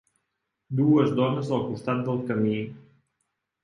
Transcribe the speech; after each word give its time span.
Dues 0.79 1.13
dones 1.21 1.53
al 1.59 1.63
costat 1.69 2.05
del 2.11 2.27
camí. 2.35 2.59